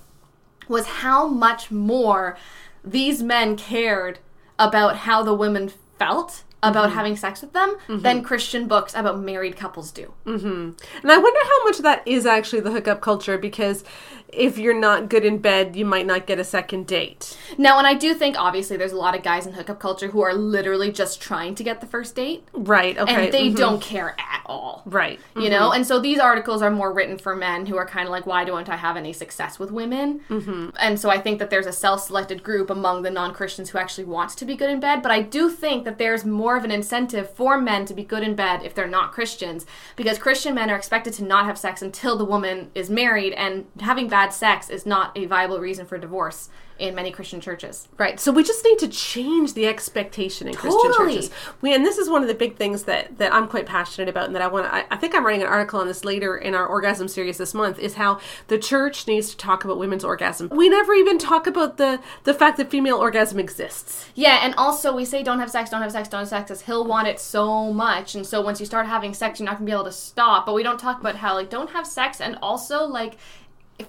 [0.67, 2.37] was how much more
[2.83, 4.19] these men cared
[4.59, 6.95] about how the women felt about Mm-hmm.
[6.95, 10.13] having sex with them than Christian books about married couples do.
[10.25, 13.83] And I wonder how much that is actually the hookup culture because
[14.29, 17.37] if you're not good in bed, you might not get a second date.
[17.57, 20.21] Now, and I do think obviously there's a lot of guys in hookup culture who
[20.21, 22.97] are literally just trying to get the first date Right.
[22.97, 23.25] Okay.
[23.25, 23.55] and they mhm.
[23.55, 24.83] don't care at all.
[24.85, 25.19] Right.
[25.35, 28.11] You know, and so these articles are more written for men who are kind of
[28.11, 30.21] like, why don't I have any success with women?
[30.29, 30.69] Mm-hmm.
[30.79, 34.35] And so I think that there's a self-selected group among the non-Christians who actually wants
[34.35, 35.01] to be good in bed.
[35.01, 38.23] But I do think that there's more of an incentive for men to be good
[38.23, 39.65] in bed if they're not Christians,
[39.95, 43.65] because Christian men are expected to not have sex until the woman is married, and
[43.79, 47.87] having bad sex is not a viable reason for divorce in many Christian churches.
[47.97, 48.19] Right.
[48.19, 51.29] So we just need to change the expectation in Christian churches.
[51.61, 54.25] We, and this is one of the big things that, that I'm quite passionate about
[54.25, 56.37] and that I want to, I, I think I'm writing an article on this later
[56.37, 60.03] in our orgasm series this month is how the church needs to talk about women's
[60.03, 60.49] orgasm.
[60.49, 64.09] We never even talk about the, the fact that female orgasm exists.
[64.15, 66.61] Yeah, and also we say don't have sex, don't have sex, don't have sex, because
[66.61, 69.65] he'll want it so much, and so once you start having sex, you're not gonna
[69.65, 70.45] be able to stop.
[70.45, 73.17] But we don't talk about how like don't have sex, and also like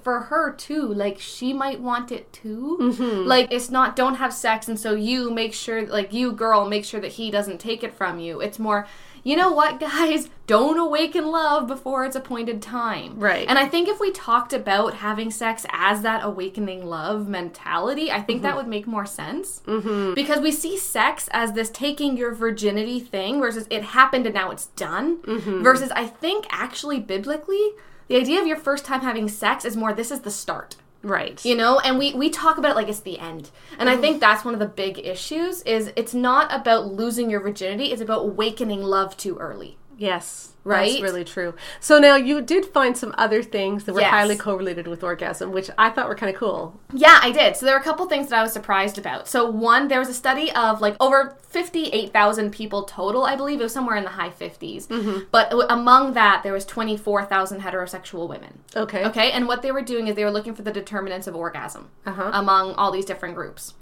[0.07, 2.79] for her too, like she might want it too.
[2.81, 3.27] Mm-hmm.
[3.27, 6.85] Like it's not don't have sex, and so you make sure, like you girl, make
[6.85, 8.41] sure that he doesn't take it from you.
[8.41, 8.87] It's more.
[9.25, 10.31] You know what, guys?
[10.47, 13.19] Don't awaken love before its appointed time.
[13.19, 13.49] Right.
[13.49, 18.23] And I think if we talked about having sex as that awakening love mentality, I
[18.23, 19.61] think that would make more sense.
[19.67, 20.15] Mm-hmm.
[20.15, 24.53] Because we see sex as this taking your virginity thing versus it happened and now
[24.53, 25.19] it's done.
[25.65, 27.73] Versus I think actually biblically,
[28.09, 30.77] the idea of your first time having sex is more this is the start.
[31.03, 31.45] Right.
[31.45, 33.51] you know and we we talk about it like it's the end.
[33.79, 34.01] And i mm-hmm.
[34.01, 38.03] think that's one of the big issues is it's not about losing your virginity it's
[38.03, 40.53] about awakening love too early Yes.
[40.63, 40.91] Right?
[40.93, 41.55] That's really true.
[41.79, 44.11] So now you did find some other things that were Yes.
[44.11, 46.81] highly correlated with orgasm, which I thought were kind of cool.
[46.93, 47.57] Yeah, I did.
[47.57, 49.29] So there were a couple things that I was surprised about.
[49.29, 53.61] So one, there was a study of like over 58,000 people total, I believe.
[53.61, 54.89] It was somewhere in the high 50s.
[55.31, 58.59] But among that, there was 24,000 heterosexual women.
[58.75, 59.05] Okay.
[59.05, 61.89] Okay, and what they were doing is they were looking for the determinants of orgasm
[62.07, 62.31] Uh-huh.
[62.33, 63.75] among all these different groups.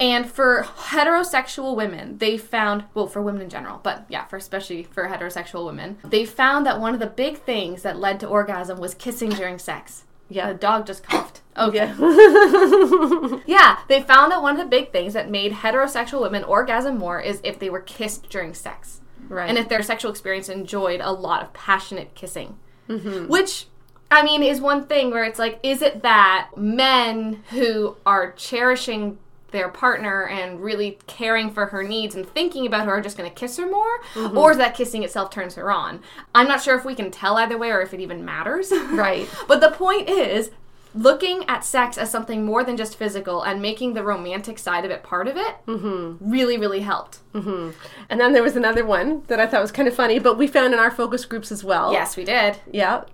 [0.00, 4.82] And for heterosexual women, they found, well, for women in general, but yeah, for especially
[4.82, 8.78] for heterosexual women, they found that one of the big things that led to orgasm
[8.78, 10.04] was kissing during sex.
[10.28, 10.52] Yeah.
[10.52, 11.42] The dog just coughed.
[11.56, 11.90] Okay.
[11.98, 13.40] Yeah.
[13.46, 17.18] Yeah, they found that one of the big things that made heterosexual women orgasm more
[17.18, 19.00] is if they were kissed during sex.
[19.28, 19.48] right.
[19.48, 22.58] And if their sexual experience enjoyed a lot of passionate kissing.
[22.90, 23.28] Mm-hmm.
[23.28, 23.68] Which,
[24.10, 29.16] I mean, is one thing where it's like, is it that men who are cherishing
[29.56, 33.28] their partner and really caring for her needs and thinking about her are just going
[33.28, 34.02] to kiss her more?
[34.14, 34.36] Mm-hmm.
[34.36, 36.00] Or is that kissing itself turns her on?
[36.34, 38.72] I'm not sure if we can tell either way or if it even matters.
[38.96, 39.28] Right.
[39.48, 40.50] But the point is,
[40.94, 44.90] looking at sex as something more than just physical and making the romantic side of
[44.90, 46.30] it part of it Mm-hmm.
[46.30, 47.18] really, really helped.
[47.34, 47.74] and
[48.08, 50.72] then there was another one that I thought was kind of funny, but we found
[50.72, 51.92] in our focus groups as well.
[51.92, 52.58] Yes, we did.
[52.70, 53.04] Yeah.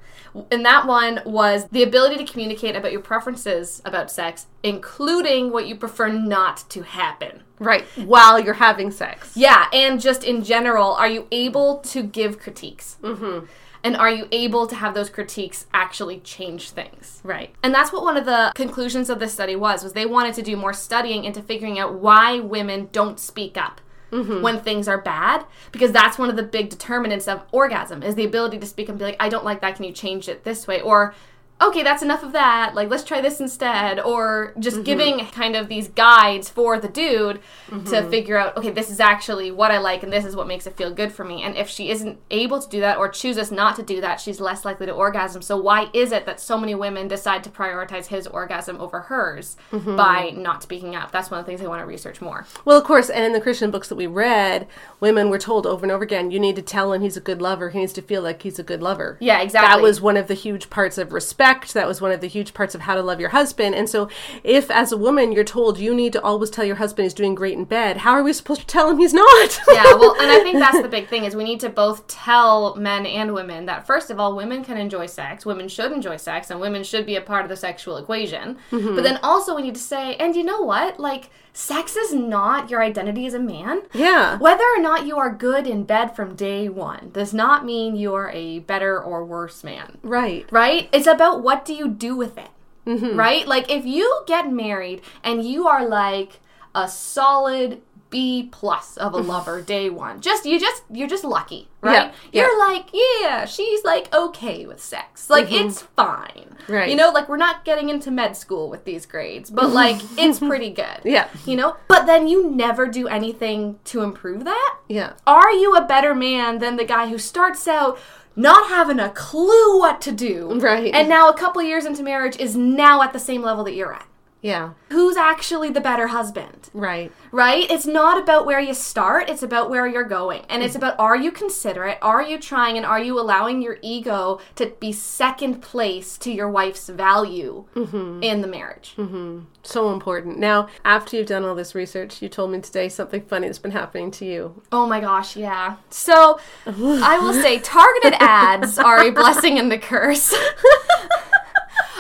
[0.51, 5.67] And that one was the ability to communicate about your preferences about sex, including what
[5.67, 7.43] you prefer not to happen.
[7.59, 7.85] Right.
[7.97, 9.37] While you're having sex.
[9.37, 12.97] Yeah, and just in general, are you able to give critiques?
[13.03, 13.47] Mm-hmm.
[13.85, 17.21] And are you able to have those critiques actually change things?
[17.25, 17.55] Right.
[17.63, 20.43] And that's what one of the conclusions of this study was was they wanted to
[20.43, 23.81] do more studying into figuring out why women don't speak up
[24.13, 24.43] mm-hmm.
[24.43, 28.25] when things are bad because that's one of the big determinants of orgasm is the
[28.25, 30.67] ability to speak and be like I don't like that can you change it this
[30.67, 31.15] way or
[31.63, 34.85] okay that's enough of that like let's try this instead or just mm-hmm.
[34.85, 38.11] giving kind of these guides for the dude to mm-hmm.
[38.11, 40.77] figure out okay this is actually what I like and this is what makes it
[40.77, 43.77] feel good for me and if she isn't able to do that or chooses not
[43.77, 46.75] to do that she's less likely to orgasm so why is it that so many
[46.75, 49.97] women decide to prioritize his orgasm over hers mm-hmm.
[49.97, 52.79] by not speaking up that's one of the things I want to research more Well,
[52.79, 54.67] of course, and in the Christian books that we read,
[55.01, 57.43] women were told over and over again, you need to tell him he's a good
[57.43, 57.71] lover.
[57.71, 59.17] He needs to feel like he's a good lover.
[59.21, 61.52] yeah exactly That was one of the huge parts of respect.
[61.73, 63.75] That was one of the huge parts of how to love your husband.
[63.75, 64.09] And so,
[64.43, 67.35] if as a woman you're told you need to always tell your husband he's doing
[67.35, 69.61] great in bed, how are we supposed to tell him he's not?
[69.69, 72.75] yeah, well, and I think that's the big thing is we need to both tell
[72.77, 76.51] men and women that first of all, women can enjoy sex, women should enjoy sex,
[76.51, 78.57] and women should be a part of the sexual equation.
[78.71, 78.95] Mm-hmm.
[78.95, 80.99] But then also we need to say, and you know what?
[80.99, 83.83] Like, sex is not your identity as a man.
[83.93, 84.39] yeah.
[84.39, 88.15] Whether or not you are good in bed from day one does not mean you
[88.15, 90.47] are a better or worse man Right.
[90.51, 90.89] right?
[90.93, 92.51] It's about what do you do with it,
[92.87, 93.19] mm-hmm.
[93.19, 93.47] right?
[93.47, 96.41] Like if you get married and you are like
[96.75, 97.83] a solid
[98.13, 102.13] B plus of a lover day one, just you just you're just lucky, right?
[102.31, 105.67] Yeah, You're like, yeah, she's like okay with sex, like mm-hmm.
[105.67, 106.89] it's fine, Right.
[106.91, 110.39] You know, like we're not getting into med school with these grades, but like it's
[110.39, 111.29] pretty good, Yeah.
[111.47, 115.15] You know, but then you never do anything to improve that Yeah.
[115.27, 117.99] are you a better man than the guy who starts out
[118.37, 120.93] not having a clue what to do Right.
[120.95, 123.93] and now a couple years into marriage is now at the same level that you're
[123.95, 124.07] at
[124.43, 124.73] Yeah.
[124.91, 127.13] who's actually the better husband Right.
[127.31, 130.79] right it's not about where you start it's about where you're going and it's mm.
[130.79, 134.93] about are you considerate are you trying and are you allowing your ego to be
[134.93, 138.23] second place to your wife's value mm-hmm.
[138.23, 139.41] in the marriage mm-hmm.
[139.65, 140.39] So important.
[140.39, 143.71] Now, after you've done all this research, you told me today something funny that's been
[143.71, 144.63] happening to you.
[144.73, 145.77] Oh my gosh, yeah.
[145.91, 150.35] So I will say targeted ads are a blessing and a curse.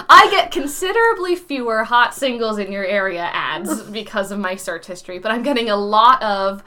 [0.08, 5.18] I get considerably fewer hot singles in your area ads because of my search history,
[5.18, 6.62] but I'm getting a lot of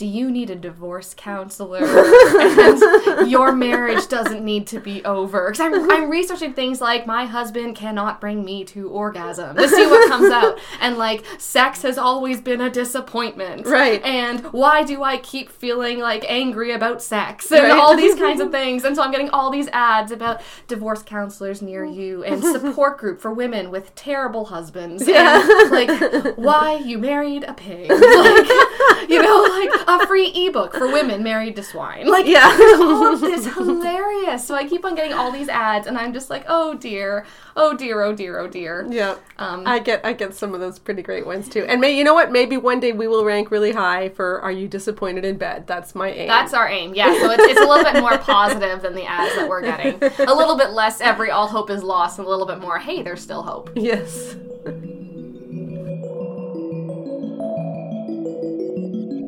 [0.00, 1.80] do you need a divorce counselor?
[1.84, 5.50] and your marriage doesn't need to be over.
[5.50, 9.86] Because I'm, I'm researching things like my husband cannot bring me to orgasm to see
[9.86, 10.58] what comes out.
[10.80, 13.66] And like sex has always been a disappointment.
[13.66, 14.02] Right.
[14.02, 17.52] And why do I keep feeling like angry about sex?
[17.52, 17.72] And Right.
[17.78, 18.84] all these kinds of things.
[18.84, 23.20] And so I'm getting all these ads about divorce counselors near you and support group
[23.20, 25.06] for women with terrible husbands.
[25.06, 25.46] Yeah.
[25.46, 27.90] And like why you married a pig.
[27.90, 28.46] Like
[29.08, 32.06] you know, like a free ebook for women married to swine.
[32.08, 32.44] Like Yeah.
[32.80, 34.46] all of this hilarious.
[34.46, 37.76] So I keep on getting all these ads and I'm just like, oh dear, oh
[37.76, 38.86] dear, oh dear, oh dear.
[38.90, 39.16] Yeah.
[39.38, 41.64] Um, I get I get some of those pretty great ones too.
[41.64, 42.30] And may you know what?
[42.32, 45.66] Maybe one day we will rank really high for are you disappointed in bed?
[45.66, 46.28] That's my aim.
[46.28, 47.12] That's our aim, yeah.
[47.20, 50.02] So it's, it's a little bit more positive than the ads that we're getting.
[50.26, 53.02] A little bit less every all hope is lost, and a little bit more hey,
[53.02, 53.70] there's still hope.
[53.74, 54.36] Yes.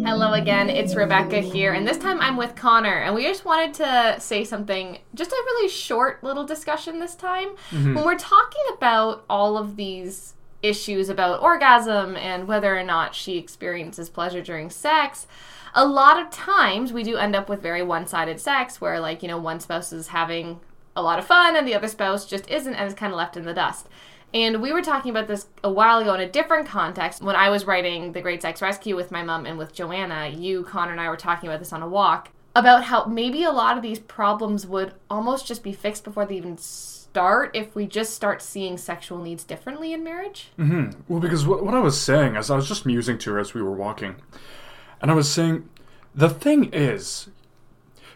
[0.05, 3.73] Hello again, it's Rebecca here, and this time I'm with Connor, and we just wanted
[3.75, 7.51] to say something, just a really short little discussion this time.
[7.71, 7.95] Mm-hmm.
[7.95, 13.39] When we're talking about all of these issues about orgasm and whether or not she
[13.39, 15.29] experiences pleasure during sex,
[15.72, 19.22] a lot of times we do end up with very one sided sex where, like,
[19.22, 20.59] you know, one spouse is having
[20.97, 23.37] a lot of fun and the other spouse just isn't and is kind of left
[23.37, 23.89] in the dust.
[24.35, 27.51] And we were talking about this a while ago in a different context when I
[27.51, 30.28] was writing The Great Sex Rescue with my mom and with Joanna.
[30.28, 33.51] You, Connor, and I were talking about this on a walk about how maybe a
[33.51, 37.87] lot of these problems would almost just be fixed before they even start if we
[37.87, 40.51] just start seeing sexual needs differently in marriage?
[40.59, 41.01] Mm-hmm.
[41.09, 43.55] Well, because what, what I was saying, as I was just musing to her as
[43.55, 44.16] we were walking,
[45.01, 45.68] and I was saying,
[46.14, 47.28] the thing is,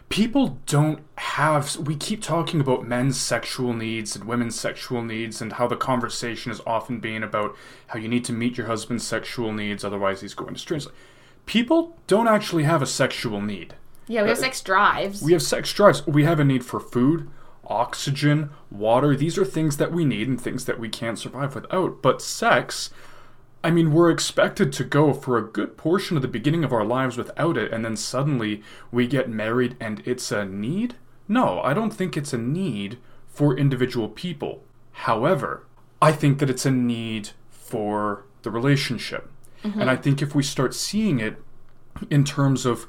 [0.09, 1.75] people don't have.
[1.77, 6.51] We keep talking about men's sexual needs and women's sexual needs, and how the conversation
[6.51, 7.55] is often being about
[7.87, 10.87] how you need to meet your husband's sexual needs, otherwise he's going to strange.
[11.45, 13.75] People don't actually have a sexual need.
[14.07, 15.21] Yeah, we have uh, sex drives.
[15.21, 16.05] We have sex drives.
[16.07, 17.29] We have a need for food,
[17.65, 19.15] oxygen, water.
[19.15, 22.01] These are things that we need and things that we can't survive without.
[22.01, 22.89] But sex,
[23.63, 26.85] I mean, we're expected to go for a good portion of the beginning of our
[26.85, 30.95] lives without it, and then suddenly we get married and it's a need?
[31.27, 32.97] No, I don't think it's a need
[33.27, 34.63] for individual people.
[34.91, 35.65] However,
[36.01, 39.29] I think that it's a need for the relationship.
[39.63, 39.81] Mm-hmm.
[39.81, 41.37] And I think if we start seeing it
[42.09, 42.87] in terms of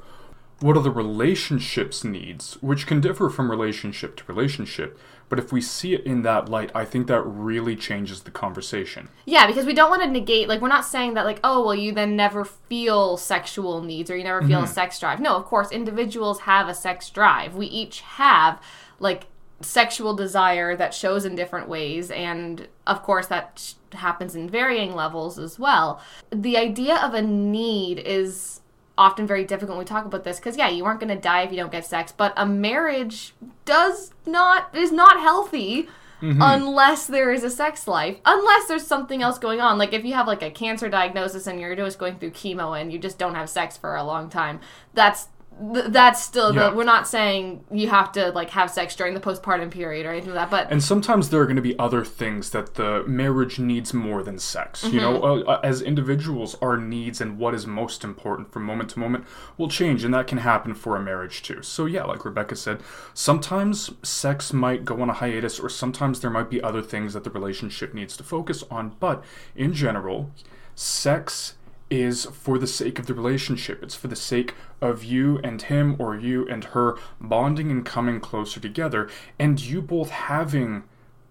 [0.59, 4.99] what are the relationships needs, which can differ from relationship to relationship.
[5.29, 9.09] But if we see it in that light, I think that really changes the conversation.
[9.25, 11.75] Yeah, because we don't want to negate, like, we're not saying that, like, oh, well,
[11.75, 14.63] you then never feel sexual needs or you never feel mm-hmm.
[14.63, 15.19] a sex drive.
[15.19, 17.53] No, of course, individuals have a sex drive.
[17.53, 18.59] We each have,
[18.99, 19.27] like,
[19.61, 22.09] sexual desire that shows in different ways.
[22.09, 26.01] And, of course, that happens in varying levels as well.
[26.31, 28.58] The idea of a need is
[28.99, 31.41] often very difficult when we talk about this because yeah you aren't going to die
[31.41, 33.33] if you don't get sex but a marriage
[33.63, 35.87] does not is not healthy
[36.21, 36.41] mm-hmm.
[36.41, 40.13] unless there is a sex life unless there's something else going on like if you
[40.13, 43.35] have like a cancer diagnosis and you're just going through chemo and you just don't
[43.35, 44.59] have sex for a long time
[44.93, 45.29] that's
[45.73, 46.69] th- that's still yeah.
[46.69, 50.11] the, we're not saying you have to like have sex during the postpartum period or
[50.11, 53.03] anything like that but and sometimes there are going to be other things that the
[53.05, 55.49] marriage needs more than sex you know mm-hmm.
[55.49, 59.25] uh, uh, as individuals our needs and what is most important from moment to moment
[59.57, 62.79] will change and that can happen for a marriage too so yeah like rebecca said
[63.13, 67.23] sometimes sex might go on a hiatus or sometimes there might be other things that
[67.23, 69.23] the relationship needs to focus on but
[69.55, 70.31] in general
[70.75, 71.55] sex
[71.89, 73.81] is for the sake of the relationship.
[73.83, 78.19] It's for the sake of you and him or you and her bonding and coming
[78.19, 80.83] closer together, and you both having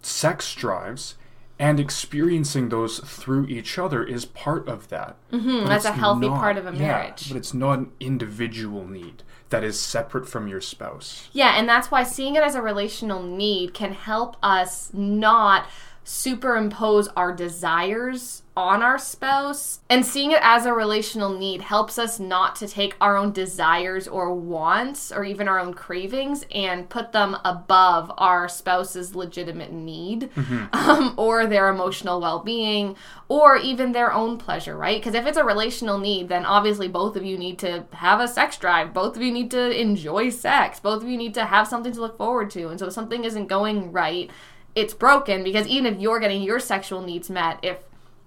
[0.02, 1.16] sex drives
[1.58, 5.16] and experiencing those through each other is part of that.
[5.32, 7.26] Mm-hmm, that's a healthy not, part of a marriage.
[7.26, 11.28] Yeah, but it's not an individual need that is separate from your spouse.
[11.32, 15.66] Yeah, and that's why seeing it as a relational need can help us not
[16.08, 22.18] superimpose our desires on our spouse and seeing it as a relational need helps us
[22.18, 27.12] not to take our own desires or wants or even our own cravings and put
[27.12, 30.64] them above our spouse's legitimate need mm-hmm.
[30.72, 32.96] um, or their emotional well-being
[33.28, 34.98] or even their own pleasure right?
[34.98, 38.26] Because if it's a relational need then obviously both of you need to have a
[38.26, 38.94] sex drive.
[38.94, 40.80] Both of you need to enjoy sex.
[40.80, 42.68] Both of you need to have something to look forward to.
[42.68, 44.30] And so if something isn't going right
[44.78, 47.78] it's broken because even if you're getting your sexual needs met if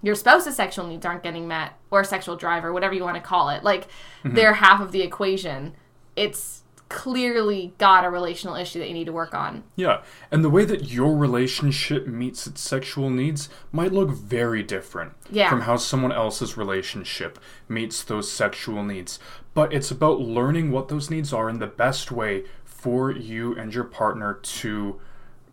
[0.02, 3.22] your spouse's sexual needs aren't getting met or sexual drive or whatever you want to
[3.22, 3.88] call it like
[4.22, 4.34] mm-hmm.
[4.34, 5.72] they're half of the equation
[6.14, 10.50] it's clearly got a relational issue that you need to work on yeah and the
[10.50, 15.48] way that your relationship meets its sexual needs might look very different yeah.
[15.48, 19.18] from how someone else's relationship meets those sexual needs
[19.54, 23.72] but it's about learning what those needs are in the best way for you and
[23.72, 25.00] your partner to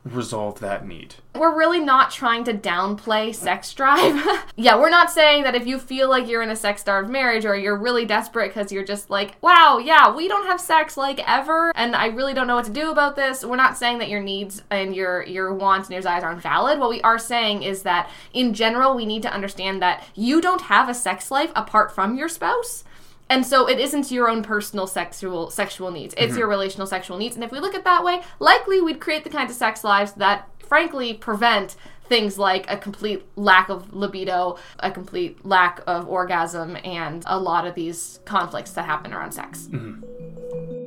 [0.06, 1.16] resolve that need.
[1.36, 4.26] We're really not trying to downplay sex drive.
[4.56, 7.45] yeah, we're not saying that if you feel like you're in a sex starved marriage
[7.45, 11.20] or you're really desperate because you're just like, wow, yeah, we don't have sex like
[11.28, 13.43] ever and I really don't know what to do about this.
[13.43, 16.80] We're not saying that your needs and your your wants and your desires aren't valid.
[16.80, 20.62] What we are saying is that in general, we need to understand that you don't
[20.62, 22.84] have a sex life apart from your spouse
[23.30, 26.13] and so it isn't your own personal sexual sexual needs.
[26.17, 26.39] It's mm-hmm.
[26.39, 27.36] your relational sexual needs.
[27.36, 30.13] And if we look at that way, likely we'd create the kinds of sex lives
[30.13, 31.75] that frankly prevent
[32.07, 37.67] things like a complete lack of libido, a complete lack of orgasm, and a lot
[37.67, 39.69] of these conflicts that happen around sex.
[39.71, 40.78] Mm-hmm.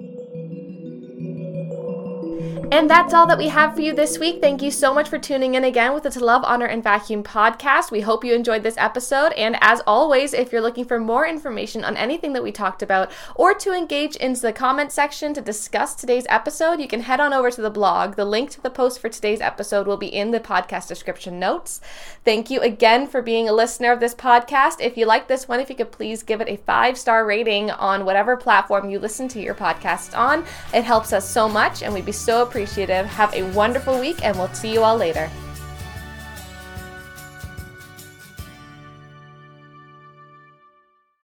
[2.73, 4.41] And that's all that we have for you this week.
[4.41, 7.23] Thank you so much for tuning in again with the To Love, Honor, and Vacuum
[7.23, 7.93] podcast.
[7.93, 9.33] We hope you enjoyed this episode.
[9.35, 13.13] And as always, if you're looking for more information on anything that we talked about
[13.37, 17.33] or to engage in the comment section to discuss today's episode, you can head on
[17.33, 18.17] over to the blog.
[18.17, 21.81] The link to the post for today's episode will be in the podcast description notes.
[22.25, 24.81] Thank you again for being a listener of this podcast.
[24.81, 27.71] If you like this one, if you could please give it a five star rating
[27.71, 31.93] on whatever platform you listen to your podcast on, it helps us so much and
[31.93, 33.05] we'd be so appreciative appreciative.
[33.05, 35.29] Have a wonderful week, and we'll see you all later.